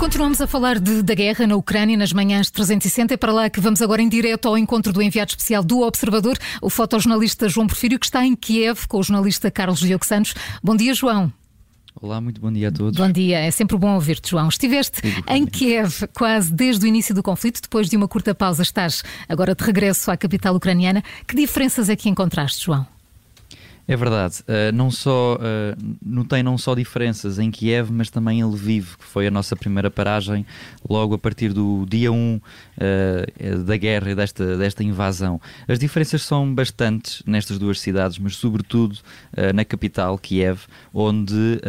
continuamos 0.00 0.40
a 0.40 0.46
falar 0.46 0.80
de, 0.80 1.02
da 1.02 1.12
guerra 1.12 1.46
na 1.46 1.54
Ucrânia 1.56 1.94
nas 1.94 2.10
manhãs 2.10 2.50
360. 2.50 3.12
É 3.12 3.16
para 3.18 3.34
lá 3.34 3.50
que 3.50 3.60
vamos 3.60 3.82
agora 3.82 4.00
em 4.00 4.08
direto 4.08 4.48
ao 4.48 4.56
encontro 4.56 4.94
do 4.94 5.02
enviado 5.02 5.28
especial 5.28 5.62
do 5.62 5.82
Observador, 5.82 6.38
o 6.62 6.70
fotojornalista 6.70 7.50
João 7.50 7.66
Porfírio, 7.66 7.98
que 7.98 8.06
está 8.06 8.24
em 8.24 8.34
Kiev 8.34 8.86
com 8.88 8.96
o 8.96 9.02
jornalista 9.02 9.50
Carlos 9.50 9.80
Diogo 9.80 10.06
Santos. 10.06 10.32
Bom 10.64 10.74
dia, 10.74 10.94
João. 10.94 11.30
Olá, 12.00 12.18
muito 12.18 12.40
bom 12.40 12.50
dia 12.50 12.68
a 12.68 12.72
todos. 12.72 12.98
Bom 12.98 13.12
dia, 13.12 13.40
é 13.40 13.50
sempre 13.50 13.76
bom 13.76 13.92
ouvir-te, 13.92 14.30
João. 14.30 14.48
Estiveste 14.48 15.02
em 15.28 15.44
Kiev 15.44 16.08
quase 16.16 16.50
desde 16.50 16.86
o 16.86 16.88
início 16.88 17.14
do 17.14 17.22
conflito, 17.22 17.60
depois 17.60 17.86
de 17.86 17.94
uma 17.94 18.08
curta 18.08 18.34
pausa, 18.34 18.62
estás 18.62 19.02
agora 19.28 19.54
de 19.54 19.62
regresso 19.62 20.10
à 20.10 20.16
capital 20.16 20.56
ucraniana. 20.56 21.04
Que 21.28 21.36
diferenças 21.36 21.90
é 21.90 21.94
que 21.94 22.08
encontraste, 22.08 22.64
João? 22.64 22.86
É 23.90 23.96
verdade. 23.96 24.36
Uh, 24.42 24.72
não 24.72 24.88
só, 24.88 25.34
uh, 25.34 25.96
notei 26.00 26.44
não 26.44 26.56
só 26.56 26.76
diferenças 26.76 27.40
em 27.40 27.50
Kiev, 27.50 27.90
mas 27.90 28.08
também 28.08 28.38
em 28.38 28.44
Lviv, 28.44 28.96
que 28.96 29.04
foi 29.04 29.26
a 29.26 29.32
nossa 29.32 29.56
primeira 29.56 29.90
paragem 29.90 30.46
logo 30.88 31.12
a 31.12 31.18
partir 31.18 31.52
do 31.52 31.84
dia 31.90 32.12
1 32.12 32.36
uh, 32.36 33.58
da 33.64 33.76
guerra 33.76 34.12
e 34.12 34.14
desta, 34.14 34.56
desta 34.56 34.84
invasão. 34.84 35.40
As 35.66 35.76
diferenças 35.76 36.22
são 36.22 36.54
bastantes 36.54 37.20
nestas 37.26 37.58
duas 37.58 37.80
cidades, 37.80 38.16
mas 38.16 38.36
sobretudo 38.36 38.96
na 39.54 39.64
capital, 39.64 40.16
Kiev, 40.18 40.66
onde 40.94 41.60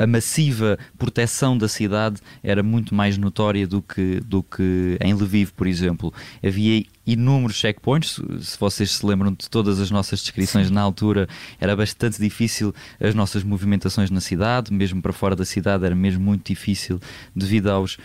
a 0.00 0.06
massiva 0.06 0.78
proteção 0.98 1.58
da 1.58 1.68
cidade 1.68 2.22
era 2.42 2.62
muito 2.62 2.94
mais 2.94 3.18
notória 3.18 3.66
do 3.66 3.82
que, 3.82 4.18
do 4.20 4.42
que 4.42 4.96
em 4.98 5.12
Lviv, 5.12 5.50
por 5.52 5.66
exemplo. 5.66 6.12
Havia 6.42 6.84
inúmeros 7.06 7.56
checkpoints, 7.56 8.18
se 8.40 8.58
vocês 8.58 8.92
se 8.92 9.04
lembram 9.04 9.32
de 9.32 9.50
todas 9.50 9.78
as 9.78 9.90
nossas 9.90 10.20
descrições 10.20 10.68
Sim. 10.68 10.72
na 10.74 10.80
altura, 10.80 11.28
era 11.60 11.76
bastante 11.76 12.18
difícil 12.18 12.74
as 12.98 13.14
nossas 13.14 13.44
movimentações 13.44 14.10
na 14.10 14.22
cidade, 14.22 14.72
mesmo 14.72 15.02
para 15.02 15.12
fora 15.12 15.36
da 15.36 15.44
cidade 15.44 15.84
era 15.84 15.94
mesmo 15.94 16.24
muito 16.24 16.46
difícil 16.46 16.98
devido 17.36 17.68
aos 17.68 17.96
uh, 17.96 17.98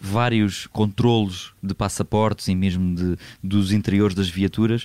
vários 0.00 0.66
controlos 0.66 1.52
de 1.62 1.74
passaportes 1.74 2.48
e 2.48 2.56
mesmo 2.56 2.92
de, 2.92 3.16
dos 3.40 3.72
interiores 3.72 4.16
das 4.16 4.28
viaturas. 4.28 4.84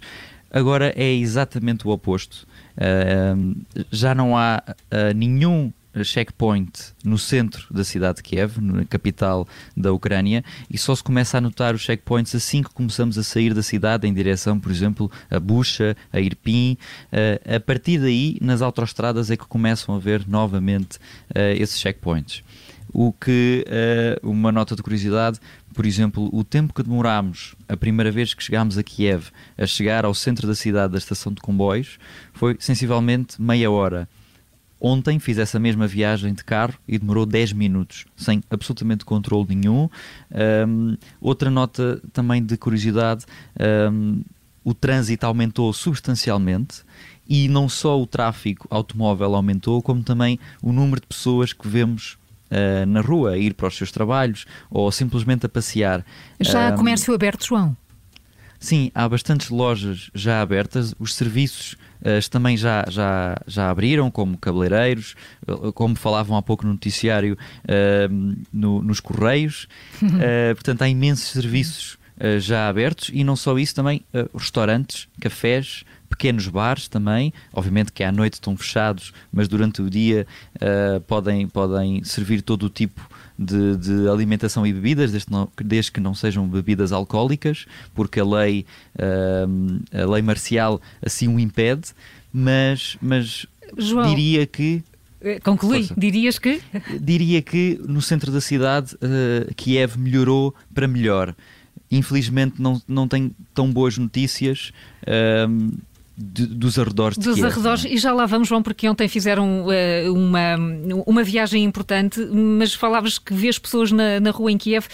Agora 0.52 0.94
é 0.96 1.12
exatamente 1.12 1.88
o 1.88 1.90
oposto. 1.90 2.48
Uh, 2.78 3.56
já 3.92 4.14
não 4.14 4.38
há 4.38 4.62
uh, 4.68 5.14
nenhum 5.16 5.74
checkpoint 6.04 6.94
no 7.04 7.18
centro 7.18 7.66
da 7.72 7.84
cidade 7.84 8.18
de 8.18 8.24
Kiev, 8.24 8.60
na 8.60 8.86
capital 8.86 9.48
da 9.76 9.94
Ucrânia, 9.94 10.44
e 10.70 10.78
só 10.78 10.96
se 10.96 11.04
começa 11.04 11.38
a 11.38 11.42
notar 11.42 11.76
os 11.76 11.82
checkpoints 11.82 12.36
assim 12.36 12.64
que 12.64 12.70
começamos 12.70 13.18
a 13.18 13.24
sair 13.24 13.54
da 13.54 13.64
cidade 13.64 14.08
em 14.08 14.14
direção, 14.14 14.60
por 14.60 14.72
exemplo, 14.72 15.12
a 15.30 15.40
Bucha, 15.40 15.96
a 16.12 16.20
Irpin. 16.20 16.78
Uh, 17.12 17.56
a 17.56 17.60
partir 17.60 18.00
daí, 18.00 18.38
nas 18.42 18.62
autoestradas 18.62 19.32
é 19.32 19.38
que 19.38 19.46
começam 19.46 19.96
a 19.96 20.00
ver 20.00 20.28
novamente 20.28 20.98
uh, 20.98 21.56
esses 21.58 21.80
checkpoints. 21.80 22.44
O 22.94 23.12
que, 23.12 23.66
uh, 23.68 24.30
uma 24.30 24.52
nota 24.52 24.76
de 24.76 24.82
curiosidade, 24.82 25.40
por 25.74 25.86
exemplo, 25.86 26.30
o 26.32 26.44
tempo 26.44 26.74
que 26.74 26.82
demorámos 26.82 27.54
a 27.68 27.76
primeira 27.76 28.10
vez 28.10 28.34
que 28.34 28.42
chegámos 28.42 28.78
a 28.78 28.84
Kiev 28.84 29.28
a 29.58 29.66
chegar 29.66 30.06
ao 30.06 30.14
centro 30.14 30.48
da 30.48 30.56
cidade 30.56 30.94
da 30.94 30.98
estação 30.98 31.34
de 31.34 31.42
comboios 31.42 32.00
foi 32.34 32.56
sensivelmente 32.60 33.42
meia 33.42 33.70
hora. 33.70 34.08
Ontem 34.88 35.18
fiz 35.18 35.40
essa 35.40 35.60
mesma 35.60 35.88
viagem 35.88 36.32
de 36.32 36.44
carro 36.44 36.76
e 36.88 37.00
demorou 37.00 37.26
10 37.26 37.54
minutos, 37.54 38.06
sem 38.16 38.44
absolutamente 38.52 39.04
controle 39.04 39.56
nenhum. 39.56 39.90
Um, 40.68 40.96
outra 41.20 41.50
nota 41.50 42.00
também 42.14 42.44
de 42.44 42.56
curiosidade: 42.56 43.26
um, 43.92 44.22
o 44.64 44.76
trânsito 44.76 45.26
aumentou 45.26 45.74
substancialmente 45.74 46.84
e 47.28 47.48
não 47.48 47.68
só 47.68 48.00
o 48.00 48.06
tráfego 48.06 48.68
automóvel 48.70 49.34
aumentou, 49.34 49.82
como 49.82 50.04
também 50.04 50.40
o 50.62 50.72
número 50.72 51.02
de 51.02 51.08
pessoas 51.08 51.52
que 51.52 51.68
vemos 51.68 52.16
uh, 52.52 52.86
na 52.86 53.02
rua 53.02 53.32
a 53.32 53.38
ir 53.40 53.56
para 53.56 53.68
os 53.68 53.76
seus 53.76 53.92
trabalhos 53.92 54.46
ou 54.70 54.92
simplesmente 54.92 55.48
a 55.48 55.50
passear. 55.50 56.06
Já 56.40 56.68
há 56.68 56.74
comércio 56.74 57.12
aberto, 57.12 57.44
João? 57.44 57.76
Sim, 58.60 58.92
há 58.96 59.08
bastantes 59.08 59.50
lojas 59.50 60.10
já 60.14 60.42
abertas, 60.42 60.96
os 61.00 61.14
serviços 61.14 61.76
uh, 62.02 62.30
também 62.30 62.58
já, 62.58 62.86
já, 62.90 63.38
já 63.48 63.70
abriram, 63.70 64.10
como 64.10 64.38
cabeleireiros, 64.38 65.16
uh, 65.48 65.72
como 65.74 65.96
falavam 65.96 66.38
há 66.38 66.42
pouco 66.42 66.66
no 66.66 66.74
noticiário, 66.74 67.38
uh, 67.64 68.36
no, 68.52 68.82
nos 68.82 69.00
Correios. 69.00 69.68
portanto, 70.56 70.82
há 70.82 70.90
imensos 70.90 71.30
serviços 71.30 71.98
já 72.40 72.70
abertos 72.70 73.12
e 73.14 73.26
não 73.26 73.36
só 73.36 73.58
isso, 73.60 73.76
também 73.76 74.06
restaurantes, 74.34 75.08
cafés, 75.20 75.84
pequenos 76.10 76.48
bares 76.48 76.88
também, 76.88 77.34
obviamente 77.54 77.92
que 77.92 78.04
à 78.04 78.12
noite 78.12 78.34
estão 78.34 78.56
fechados, 78.56 79.14
mas 79.32 79.48
durante 79.48 79.82
o 79.82 79.90
dia 79.90 80.26
uh, 80.56 81.02
podem, 81.02 81.48
podem 81.48 82.04
servir 82.04 82.42
todo 82.42 82.64
o 82.64 82.70
tipo 82.70 83.02
de, 83.38 83.76
de 83.78 84.10
alimentação 84.10 84.66
e 84.66 84.74
bebidas, 84.74 85.12
desde, 85.12 85.32
não, 85.32 85.50
desde, 85.64 85.92
que 85.92 86.00
não 86.00 86.14
sejam 86.14 86.48
bebidas 86.48 86.92
alcoólicas, 86.92 87.66
porque 87.94 88.20
a 88.20 88.26
lei, 88.26 88.66
uh, 88.96 90.02
a 90.04 90.10
lei 90.10 90.22
marcial 90.22 90.82
assim 91.06 91.28
o 91.28 91.40
impede, 91.40 91.90
mas, 92.32 92.98
mas 93.02 93.46
João, 93.78 94.10
diria 94.10 94.46
que. 94.46 94.84
Eh, 95.22 95.40
conclui, 95.40 95.80
Força. 95.80 96.00
dirias 96.00 96.40
que? 96.40 96.62
Diria 97.00 97.42
que 97.42 97.80
no 97.88 98.02
centro 98.02 98.32
da 98.32 98.42
cidade 98.42 98.96
uh, 98.96 99.54
Kiev 99.56 99.98
melhorou 99.98 100.54
para 100.74 100.88
melhor. 100.88 101.36
Infelizmente 101.92 102.62
não, 102.62 102.82
não 102.88 103.08
tem 103.08 103.34
tão 103.54 103.72
boas 103.72 103.98
notícias. 103.98 104.72
Uh, 105.04 105.78
de, 106.18 106.46
dos 106.46 106.80
arredores 106.80 107.18
de 107.18 107.24
Dos 107.24 107.36
Kiev, 107.36 107.52
arredores, 107.52 107.86
é? 107.86 107.90
e 107.90 107.98
já 107.98 108.14
lá 108.14 108.26
vamos, 108.26 108.48
João, 108.48 108.64
porque 108.64 108.88
ontem 108.88 109.08
fizeram 109.08 109.66
uh, 109.66 110.14
uma, 110.14 110.56
uma 111.06 111.24
viagem 111.24 111.64
importante, 111.64 112.20
mas 112.32 112.74
falavas 112.74 113.20
que 113.20 113.34
vês 113.34 113.60
pessoas 113.60 113.92
na, 113.92 114.20
na 114.20 114.32
rua 114.32 114.52
em 114.52 114.58
Kiev. 114.58 114.86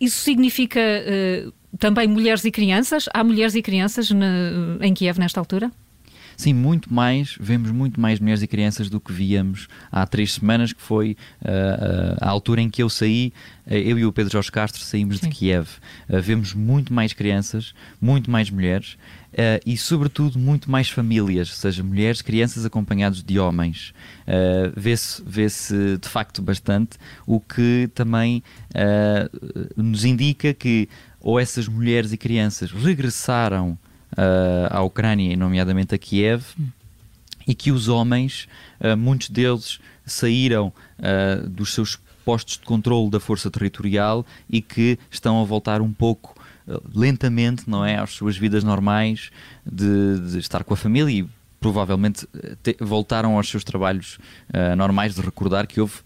Isso 0.00 0.20
significa 0.20 0.80
uh, 0.80 1.52
também 1.78 2.06
mulheres 2.06 2.44
e 2.44 2.50
crianças? 2.50 3.06
Há 3.12 3.24
mulheres 3.24 3.54
e 3.54 3.62
crianças 3.62 4.10
na, 4.10 4.78
em 4.80 4.94
Kiev 4.94 5.18
nesta 5.18 5.40
altura? 5.40 5.70
Sim, 6.36 6.52
muito 6.52 6.92
mais, 6.92 7.36
vemos 7.40 7.70
muito 7.70 7.98
mais 7.98 8.20
mulheres 8.20 8.42
e 8.42 8.46
crianças 8.46 8.90
do 8.90 9.00
que 9.00 9.10
víamos 9.12 9.68
há 9.90 10.06
três 10.06 10.34
semanas, 10.34 10.72
que 10.72 10.82
foi 10.82 11.16
uh, 11.40 11.46
uh, 11.46 12.16
a 12.20 12.28
altura 12.28 12.60
em 12.60 12.68
que 12.68 12.82
eu 12.82 12.90
saí, 12.90 13.32
uh, 13.66 13.72
eu 13.72 13.98
e 13.98 14.04
o 14.04 14.12
Pedro 14.12 14.32
Jorge 14.32 14.52
Castro 14.52 14.82
saímos 14.82 15.18
Sim. 15.18 15.28
de 15.28 15.34
Kiev. 15.34 15.68
vemos 16.08 16.52
muito 16.52 16.92
mais 16.92 17.14
crianças, 17.14 17.72
muito 18.00 18.30
mais 18.30 18.50
mulheres 18.50 18.98
e, 19.66 19.76
sobretudo, 19.76 20.38
muito 20.38 20.70
mais 20.70 20.88
famílias, 20.88 21.50
ou 21.50 21.56
seja, 21.56 21.82
mulheres, 21.82 22.22
crianças 22.22 22.64
acompanhados 22.64 23.22
de 23.22 23.38
homens. 23.38 23.92
Vê-se 24.74 25.22
vê 25.26 25.46
de 26.00 26.08
facto 26.08 26.40
bastante, 26.40 26.96
o 27.26 27.38
que 27.38 27.90
também 27.94 28.42
nos 29.76 30.06
indica 30.06 30.54
que 30.54 30.88
ou 31.20 31.38
essas 31.38 31.68
mulheres 31.68 32.12
e 32.12 32.16
crianças 32.16 32.70
regressaram 32.72 33.78
uh, 34.16 34.68
à 34.70 34.82
Ucrânia, 34.82 35.36
nomeadamente 35.36 35.94
a 35.94 35.98
Kiev, 35.98 36.44
e 37.46 37.54
que 37.54 37.70
os 37.70 37.88
homens, 37.88 38.48
uh, 38.80 38.96
muitos 38.96 39.28
deles 39.28 39.78
saíram 40.04 40.72
uh, 40.98 41.48
dos 41.48 41.74
seus 41.74 41.98
postos 42.24 42.58
de 42.58 42.64
controle 42.64 43.10
da 43.10 43.20
força 43.20 43.50
territorial 43.50 44.26
e 44.50 44.60
que 44.60 44.98
estão 45.10 45.40
a 45.40 45.44
voltar 45.44 45.80
um 45.80 45.92
pouco 45.92 46.34
lentamente, 46.92 47.70
não 47.70 47.84
é, 47.84 47.96
às 47.96 48.10
suas 48.10 48.36
vidas 48.36 48.64
normais 48.64 49.30
de, 49.64 50.18
de 50.18 50.38
estar 50.40 50.64
com 50.64 50.74
a 50.74 50.76
família 50.76 51.20
e 51.20 51.28
provavelmente 51.60 52.26
te, 52.60 52.76
voltaram 52.80 53.36
aos 53.36 53.48
seus 53.48 53.62
trabalhos 53.62 54.18
normais 54.76 55.14
de 55.14 55.20
recordar 55.20 55.68
que 55.68 55.80
houve 55.80 56.00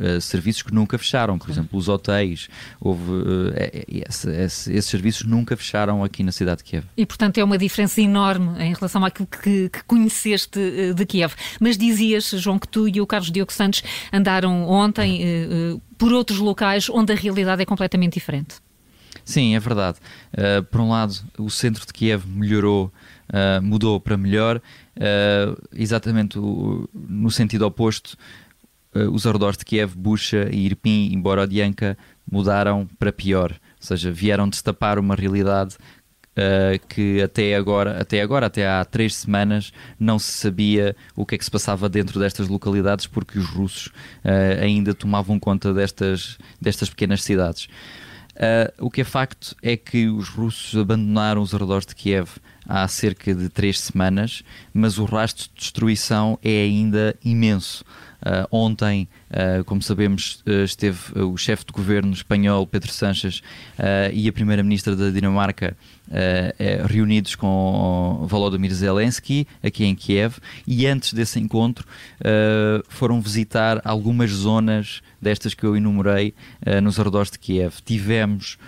Uh, 0.00 0.18
serviços 0.18 0.62
que 0.62 0.72
nunca 0.72 0.96
fecharam, 0.96 1.38
por 1.38 1.50
exemplo, 1.50 1.78
os 1.78 1.86
hotéis, 1.86 2.48
houve, 2.80 3.10
uh, 3.10 3.52
esse, 3.86 4.30
esse, 4.30 4.72
esses 4.72 4.90
serviços 4.90 5.26
nunca 5.26 5.54
fecharam 5.54 6.02
aqui 6.02 6.22
na 6.22 6.32
cidade 6.32 6.58
de 6.58 6.64
Kiev. 6.64 6.86
E, 6.96 7.04
portanto, 7.04 7.36
é 7.36 7.44
uma 7.44 7.58
diferença 7.58 8.00
enorme 8.00 8.58
em 8.62 8.72
relação 8.72 9.04
àquilo 9.04 9.26
que, 9.26 9.68
que 9.68 9.84
conheceste 9.84 10.58
uh, 10.58 10.94
de 10.94 11.04
Kiev. 11.04 11.34
Mas 11.60 11.76
dizias, 11.76 12.30
João, 12.30 12.58
que 12.58 12.66
tu 12.66 12.88
e 12.88 12.98
o 12.98 13.06
Carlos 13.06 13.30
Diogo 13.30 13.52
Santos 13.52 13.82
andaram 14.10 14.66
ontem 14.66 15.80
por 15.98 16.12
outros 16.12 16.38
locais 16.38 16.88
onde 16.88 17.12
a 17.12 17.16
realidade 17.16 17.60
é 17.60 17.66
completamente 17.66 18.14
diferente. 18.14 18.54
Sim, 19.24 19.54
é 19.54 19.60
verdade. 19.60 19.98
por 20.70 20.80
um 20.80 20.88
lado, 20.88 21.14
o 21.38 21.50
centro 21.50 21.84
de 21.86 21.92
Kiev 21.92 22.24
melhorou, 22.26 22.92
mudou 23.62 24.00
para 24.00 24.16
melhor, 24.16 24.60
exatamente 25.72 26.38
o, 26.38 26.88
no 26.94 27.30
sentido 27.30 27.66
oposto 27.66 28.14
uh, 28.14 28.49
os 29.12 29.26
arredores 29.26 29.56
de 29.56 29.64
Kiev, 29.64 29.94
Bucha 29.96 30.48
e 30.50 30.66
Irpin, 30.66 31.10
embora 31.12 31.42
Odianka, 31.42 31.96
mudaram 32.30 32.88
para 32.98 33.12
pior. 33.12 33.52
Ou 33.52 33.86
seja, 33.86 34.10
vieram 34.10 34.48
destapar 34.48 34.98
uma 34.98 35.14
realidade 35.14 35.76
uh, 36.30 36.86
que 36.88 37.22
até 37.22 37.54
agora, 37.54 38.00
até 38.00 38.20
agora, 38.20 38.46
até 38.46 38.68
há 38.68 38.84
três 38.84 39.14
semanas, 39.14 39.72
não 39.98 40.18
se 40.18 40.32
sabia 40.32 40.96
o 41.16 41.26
que 41.26 41.34
é 41.34 41.38
que 41.38 41.44
se 41.44 41.50
passava 41.50 41.88
dentro 41.88 42.18
destas 42.20 42.48
localidades 42.48 43.06
porque 43.06 43.38
os 43.38 43.46
russos 43.46 43.86
uh, 43.86 44.62
ainda 44.62 44.94
tomavam 44.94 45.38
conta 45.38 45.72
destas, 45.72 46.38
destas 46.60 46.90
pequenas 46.90 47.22
cidades. 47.22 47.68
Uh, 48.36 48.86
o 48.86 48.90
que 48.90 49.02
é 49.02 49.04
facto 49.04 49.54
é 49.62 49.76
que 49.76 50.08
os 50.08 50.28
russos 50.28 50.78
abandonaram 50.80 51.42
os 51.42 51.54
arredores 51.54 51.84
de 51.84 51.94
Kiev 51.94 52.30
há 52.66 52.86
cerca 52.88 53.34
de 53.34 53.48
três 53.48 53.80
semanas, 53.80 54.42
mas 54.72 54.98
o 54.98 55.04
rastro 55.04 55.48
de 55.48 55.60
destruição 55.60 56.38
é 56.42 56.62
ainda 56.62 57.16
imenso. 57.24 57.84
ontem, 58.50 59.08
como 59.66 59.82
sabemos, 59.82 60.42
esteve 60.64 60.98
o 61.20 61.36
chefe 61.36 61.64
de 61.64 61.72
governo 61.72 62.12
espanhol, 62.12 62.66
Pedro 62.66 62.92
Sánchez, 62.92 63.42
e 64.12 64.28
a 64.28 64.32
primeira-ministra 64.32 64.94
da 64.94 65.10
Dinamarca 65.10 65.76
reunidos 66.88 67.34
com 67.34 68.24
Volodymyr 68.28 68.72
Zelensky, 68.72 69.46
aqui 69.62 69.84
em 69.84 69.94
Kiev, 69.94 70.36
e 70.66 70.86
antes 70.86 71.12
desse 71.12 71.38
encontro 71.38 71.86
foram 72.88 73.20
visitar 73.20 73.80
algumas 73.84 74.30
zonas 74.30 75.00
destas 75.20 75.54
que 75.54 75.64
eu 75.64 75.76
enumerei 75.76 76.34
nos 76.82 76.98
arredores 76.98 77.30
de 77.30 77.38
Kiev. 77.38 77.76
Tivemos 77.84 78.58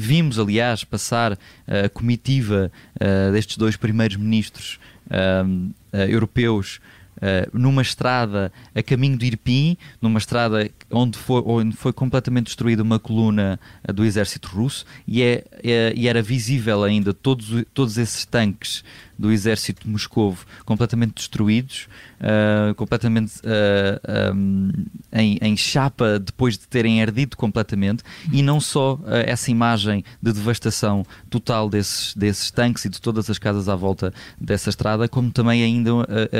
Vimos, 0.00 0.38
aliás, 0.38 0.84
passar 0.84 1.36
a 1.66 1.88
comitiva 1.88 2.70
uh, 2.94 3.32
destes 3.32 3.56
dois 3.56 3.76
primeiros 3.76 4.16
ministros 4.16 4.78
uh, 5.10 5.96
europeus 6.08 6.80
Uh, 7.18 7.50
numa 7.58 7.82
estrada 7.82 8.52
a 8.72 8.80
caminho 8.80 9.18
de 9.18 9.26
Irpin, 9.26 9.76
numa 10.00 10.20
estrada 10.20 10.70
onde 10.88 11.18
foi, 11.18 11.42
onde 11.44 11.76
foi 11.76 11.92
completamente 11.92 12.44
destruída 12.44 12.80
uma 12.80 13.00
coluna 13.00 13.58
do 13.92 14.04
exército 14.04 14.48
russo 14.50 14.86
e, 15.04 15.20
é, 15.20 15.44
é, 15.64 15.92
e 15.96 16.06
era 16.06 16.22
visível 16.22 16.84
ainda 16.84 17.12
todos, 17.12 17.64
todos 17.74 17.98
esses 17.98 18.24
tanques 18.24 18.84
do 19.18 19.32
exército 19.32 19.88
moscovo 19.88 20.46
completamente 20.64 21.14
destruídos, 21.14 21.88
uh, 22.20 22.74
completamente 22.74 23.40
uh, 23.40 24.34
um, 24.34 24.70
em, 25.12 25.38
em, 25.40 25.56
chapa 25.56 26.18
depois 26.18 26.56
de 26.56 26.68
terem 26.68 27.02
ardido 27.02 27.36
completamente, 27.36 28.04
e 28.32 28.42
não 28.42 28.60
só 28.60 28.94
uh, 28.94 29.02
essa 29.26 29.50
imagem 29.50 30.04
de 30.22 30.32
devastação 30.32 31.04
total 31.28 31.68
desses, 31.68 32.14
desses 32.14 32.50
tanques 32.50 32.84
e 32.84 32.88
de 32.88 33.00
todas 33.00 33.28
as 33.28 33.38
casas 33.38 33.68
à 33.68 33.74
volta 33.74 34.12
dessa 34.40 34.70
estrada, 34.70 35.08
como 35.08 35.30
também 35.30 35.62
ainda 35.62 35.90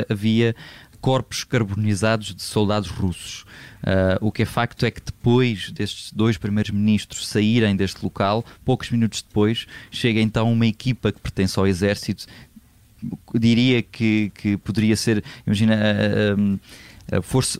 havia 0.09 0.55
corpos 1.01 1.43
carbonizados 1.43 2.35
de 2.35 2.41
soldados 2.41 2.89
russos. 2.89 3.45
Uh, 3.79 4.19
o 4.19 4.31
que 4.31 4.43
é 4.43 4.45
facto 4.45 4.85
é 4.85 4.91
que 4.91 5.01
depois 5.01 5.71
destes 5.71 6.11
dois 6.11 6.37
primeiros 6.37 6.71
ministros 6.71 7.27
saírem 7.27 7.75
deste 7.75 8.03
local, 8.03 8.43
poucos 8.65 8.91
minutos 8.91 9.21
depois, 9.21 9.67
chega 9.89 10.19
então 10.19 10.51
uma 10.51 10.65
equipa 10.65 11.11
que 11.11 11.19
pertence 11.19 11.57
ao 11.57 11.65
exército 11.65 12.25
diria 13.35 13.81
que, 13.81 14.31
que 14.35 14.57
poderia 14.57 14.95
ser, 14.95 15.23
imagina, 15.45 15.75
a, 17.11 17.17
a, 17.17 17.21
força 17.21 17.59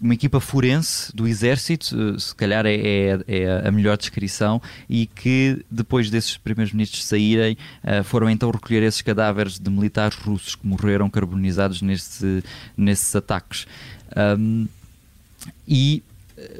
uma 0.00 0.14
equipa 0.14 0.38
forense 0.38 1.14
do 1.14 1.26
exército, 1.26 2.18
se 2.20 2.34
calhar 2.34 2.64
é, 2.66 2.74
é, 2.74 3.18
é, 3.26 3.68
a 3.68 3.72
melhor 3.72 3.96
descrição, 3.96 4.62
e 4.88 5.06
que 5.06 5.64
depois 5.68 6.08
desses 6.08 6.36
primeiros 6.36 6.72
ministros 6.72 7.04
saírem, 7.04 7.56
eh, 7.82 8.02
foram 8.04 8.30
então 8.30 8.50
recolher 8.50 8.82
esses 8.84 9.02
cadáveres 9.02 9.58
de 9.58 9.68
militares 9.68 10.16
russos 10.16 10.54
que 10.54 10.64
morreram 10.64 11.10
carbonizados 11.10 11.82
nesse, 11.82 12.44
nesses 12.76 13.14
ataques. 13.16 13.66
Um, 14.16 14.68
e 15.66 16.02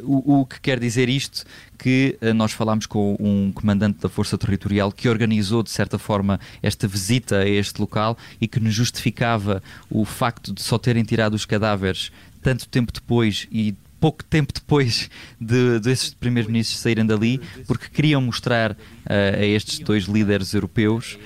o, 0.02 0.40
o, 0.40 0.46
que 0.46 0.60
quer 0.60 0.78
dizer 0.78 1.08
isto? 1.08 1.44
Que 1.78 2.18
uh, 2.20 2.34
nós 2.34 2.52
falámos 2.52 2.86
com 2.86 3.16
um 3.18 3.52
comandante 3.52 4.00
da 4.00 4.08
Força 4.08 4.36
Territorial 4.36 4.92
que 4.92 5.08
organizou, 5.08 5.62
de 5.62 5.70
certa 5.70 5.98
forma, 5.98 6.40
esta 6.62 6.86
visita 6.86 7.38
a 7.38 7.48
este 7.48 7.80
local 7.80 8.16
e 8.40 8.48
que 8.48 8.60
nos 8.60 8.74
justificava 8.74 9.62
o 9.90 10.04
facto 10.04 10.52
de 10.52 10.62
só 10.62 10.78
terem 10.78 11.04
tirado 11.04 11.34
os 11.34 11.44
cadáveres 11.44 12.12
tanto 12.42 12.68
tempo 12.68 12.92
depois 12.92 13.48
e 13.50 13.74
pouco 14.00 14.22
tempo 14.24 14.52
depois 14.52 15.10
de, 15.40 15.80
desses 15.80 16.14
primeiros 16.14 16.50
ministros 16.50 16.78
saírem 16.78 17.04
dali, 17.04 17.40
porque 17.66 17.88
queriam 17.88 18.20
mostrar 18.20 18.72
uh, 18.72 18.76
a 19.08 19.44
estes 19.44 19.80
dois 19.80 20.04
líderes 20.04 20.54
europeus 20.54 21.18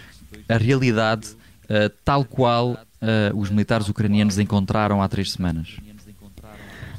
a 0.49 0.57
realidade 0.57 1.29
uh, 1.65 1.91
tal 2.05 2.25
qual 2.25 2.79
os 3.35 3.51
militares 3.51 3.89
ucranianos 3.89 4.39
encontraram 4.39 5.03
há 5.03 5.09
três 5.09 5.33
semanas. 5.33 5.77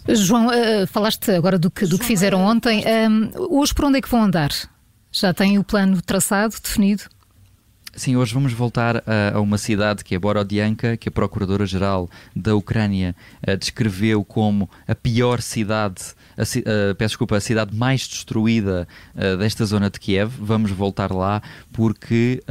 João, 0.08 0.48
uh, 0.48 0.88
falaste 0.88 1.32
agora 1.32 1.58
do 1.58 1.72
que, 1.72 1.86
do 1.86 1.98
que 1.98 2.06
fizeram 2.06 2.42
ontem. 2.42 2.84
Um, 3.10 3.58
hoje, 3.58 3.74
por 3.74 3.86
onde 3.86 4.00
é 4.00 4.02
que 4.02 4.10
vão 4.10 4.24
andar? 4.24 4.52
Já 5.12 5.34
têm 5.34 5.58
o 5.58 5.64
plano 5.64 6.02
traçado, 6.02 6.56
definido? 6.62 7.04
Sim, 7.96 8.16
hoje 8.16 8.34
vamos 8.34 8.52
voltar 8.54 9.04
a, 9.06 9.36
a, 9.36 9.40
uma 9.40 9.60
cidade 9.60 10.04
que 10.04 10.16
é 10.16 10.20
Borodianka, 10.20 10.98
que 10.98 11.10
a 11.10 11.12
Procuradora-Geral 11.12 12.10
da 12.36 12.56
Ucrânia 12.56 13.16
uh, 13.48 13.56
descreveu 13.56 14.26
como 14.26 14.68
a 14.88 14.96
pior 14.96 15.40
cidade, 15.40 16.02
a, 16.36 16.42
uh, 16.42 16.96
peço 16.96 17.12
desculpa, 17.12 17.38
a 17.38 17.40
cidade 17.40 17.76
mais 17.76 18.08
destruída 18.08 18.88
uh, 19.14 19.38
desta 19.38 19.64
zona 19.64 19.92
de 19.92 20.00
Kiev. 20.00 20.34
Vamos 20.40 20.72
voltar 20.72 21.12
lá 21.12 21.40
porque 21.72 22.42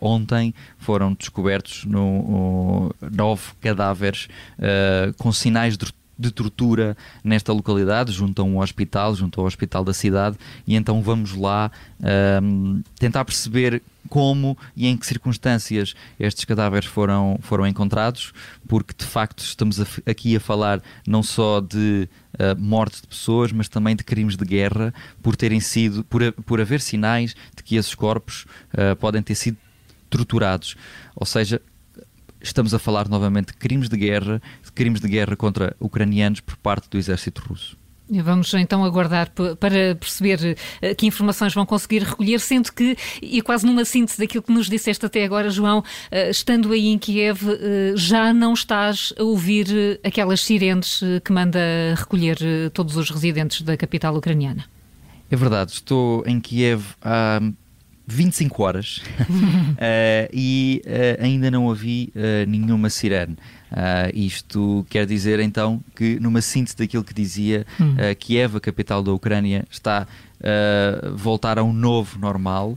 ontem 0.00 0.54
foram 0.78 1.14
descobertos 1.14 1.84
no, 1.84 2.94
nove 3.00 3.42
cadáveres 3.60 4.28
com 5.18 5.32
sinais 5.32 5.76
de 5.76 5.86
de 6.18 6.30
tortura 6.30 6.96
nesta 7.24 7.52
localidade, 7.52 8.12
junto 8.12 8.40
a 8.40 8.44
um 8.44 8.58
hospital, 8.58 9.14
junto 9.14 9.40
ao 9.40 9.46
hospital 9.46 9.84
da 9.84 9.92
cidade, 9.92 10.36
e 10.66 10.74
então 10.74 11.02
vamos 11.02 11.34
lá 11.34 11.70
um, 12.42 12.82
tentar 12.98 13.24
perceber 13.24 13.82
como 14.08 14.58
e 14.76 14.86
em 14.86 14.96
que 14.96 15.06
circunstâncias 15.06 15.94
estes 16.18 16.44
cadáveres 16.44 16.86
foram, 16.86 17.38
foram 17.40 17.66
encontrados, 17.66 18.32
porque 18.68 18.92
de 18.96 19.04
facto 19.04 19.40
estamos 19.40 19.80
a, 19.80 19.86
aqui 20.04 20.36
a 20.36 20.40
falar 20.40 20.82
não 21.06 21.22
só 21.22 21.60
de 21.60 22.08
uh, 22.34 22.58
morte 22.60 23.00
de 23.00 23.06
pessoas, 23.06 23.52
mas 23.52 23.68
também 23.68 23.96
de 23.96 24.04
crimes 24.04 24.36
de 24.36 24.44
guerra, 24.44 24.92
por 25.22 25.34
terem 25.34 25.60
sido, 25.60 26.04
por, 26.04 26.32
por 26.32 26.60
haver 26.60 26.80
sinais 26.80 27.34
de 27.56 27.62
que 27.62 27.76
esses 27.76 27.94
corpos 27.94 28.44
uh, 28.74 28.94
podem 28.96 29.22
ter 29.22 29.34
sido 29.34 29.56
torturados. 30.10 30.76
Ou 31.16 31.24
seja, 31.24 31.60
estamos 32.42 32.74
a 32.74 32.78
falar 32.78 33.08
novamente 33.08 33.48
de 33.48 33.54
crimes 33.54 33.88
de 33.88 33.96
guerra, 33.96 34.42
de 34.64 34.72
crimes 34.72 35.00
de 35.00 35.08
guerra 35.08 35.36
contra 35.36 35.76
ucranianos 35.80 36.40
por 36.40 36.56
parte 36.56 36.88
do 36.90 36.98
exército 36.98 37.42
russo. 37.48 37.76
Vamos 38.20 38.52
então 38.54 38.84
aguardar 38.84 39.30
para 39.58 39.94
perceber 39.94 40.56
eh, 40.82 40.94
que 40.94 41.06
informações 41.06 41.54
vão 41.54 41.64
conseguir 41.64 42.02
recolher, 42.02 42.40
sendo 42.40 42.70
que, 42.70 42.96
e 43.22 43.40
quase 43.40 43.64
numa 43.64 43.84
síntese 43.84 44.18
daquilo 44.18 44.42
que 44.42 44.52
nos 44.52 44.68
disseste 44.68 45.06
até 45.06 45.24
agora, 45.24 45.48
João, 45.48 45.82
eh, 46.10 46.28
estando 46.28 46.72
aí 46.72 46.88
em 46.88 46.98
Kiev, 46.98 47.40
eh, 47.48 47.92
já 47.96 48.32
não 48.34 48.52
estás 48.52 49.14
a 49.18 49.22
ouvir 49.22 50.00
aquelas 50.04 50.40
sirenes 50.40 51.00
que 51.24 51.32
manda 51.32 51.60
recolher 51.96 52.38
todos 52.74 52.96
os 52.96 53.08
residentes 53.08 53.62
da 53.62 53.76
capital 53.76 54.14
ucraniana. 54.16 54.64
É 55.30 55.36
verdade, 55.36 55.72
estou 55.72 56.22
em 56.26 56.38
Kiev 56.38 56.82
há 57.00 57.40
25 58.06 58.62
horas 58.62 59.02
uh, 59.20 60.28
e 60.32 60.82
uh, 60.84 61.22
ainda 61.22 61.50
não 61.50 61.66
ouvi 61.66 62.12
uh, 62.14 62.48
nenhuma 62.48 62.90
sirene. 62.90 63.36
isto 64.12 64.84
quer 64.90 65.06
dizer 65.06 65.40
então 65.40 65.82
que, 65.94 66.18
numa 66.20 66.40
síntese 66.40 66.76
daquilo 66.76 67.04
que 67.04 67.14
dizia, 67.14 67.66
hum. 67.80 67.96
Kiev, 68.18 68.56
a 68.56 68.60
capital 68.60 69.02
da 69.02 69.12
Ucrânia, 69.12 69.64
está 69.70 70.06
a 70.44 71.08
voltar 71.14 71.58
a 71.58 71.62
um 71.62 71.72
novo 71.72 72.18
normal, 72.18 72.76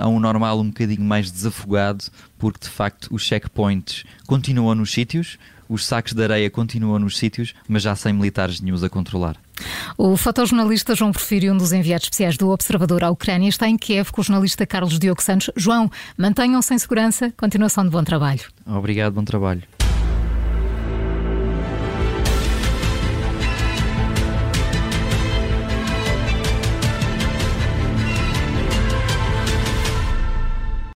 a 0.00 0.08
um 0.08 0.18
normal 0.18 0.60
um 0.60 0.68
bocadinho 0.68 1.02
mais 1.02 1.30
desafogado, 1.30 2.04
porque 2.38 2.60
de 2.62 2.68
facto 2.70 3.08
os 3.10 3.22
checkpoints 3.22 4.04
continuam 4.26 4.74
nos 4.74 4.90
sítios, 4.90 5.38
os 5.68 5.84
sacos 5.84 6.12
de 6.14 6.22
areia 6.22 6.48
continuam 6.48 6.98
nos 6.98 7.18
sítios, 7.18 7.54
mas 7.68 7.82
já 7.82 7.94
sem 7.94 8.12
militares 8.12 8.60
nenhums 8.60 8.82
a 8.82 8.88
controlar. 8.88 9.36
O 9.96 10.16
fotojornalista 10.16 10.94
João 10.94 11.12
Porfírio, 11.12 11.52
um 11.52 11.56
dos 11.56 11.72
enviados 11.72 12.06
especiais 12.06 12.36
do 12.36 12.50
Observador 12.50 13.04
à 13.04 13.10
Ucrânia, 13.10 13.48
está 13.48 13.68
em 13.68 13.76
Kiev 13.76 14.10
com 14.10 14.20
o 14.20 14.24
jornalista 14.24 14.66
Carlos 14.66 14.98
Diogo 14.98 15.22
Santos. 15.22 15.50
João, 15.56 15.90
mantenham-se 16.16 16.74
em 16.74 16.78
segurança, 16.78 17.32
continuação 17.36 17.84
de 17.84 17.90
bom 17.90 18.02
trabalho. 18.02 18.42
Obrigado, 18.66 19.12
bom 19.14 19.24
trabalho. 19.24 19.62